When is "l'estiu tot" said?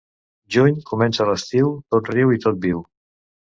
1.31-2.13